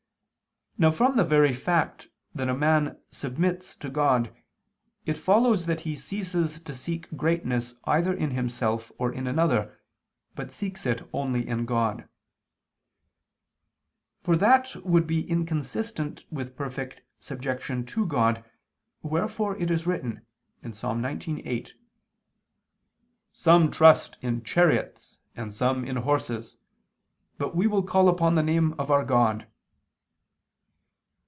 [0.77, 4.33] Now from the very fact that a man submits to God,
[5.05, 9.79] it follows that he ceases to seek greatness either in himself or in another
[10.33, 12.07] but seeks it only in God.
[14.23, 18.43] For that would be inconsistent with perfect subjection to God,
[19.03, 20.25] wherefore it is written
[20.63, 20.81] (Ps.
[20.81, 21.73] 19:8):
[23.31, 26.57] "Some trust in chariots and some in horses;
[27.37, 28.89] but we will call upon the name of...
[28.89, 29.45] our God."